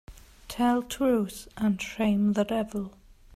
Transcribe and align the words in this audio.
Tell 0.47 0.81
truth 0.81 1.47
and 1.57 1.79
shame 1.79 2.33
the 2.33 2.43
devil 2.43 2.95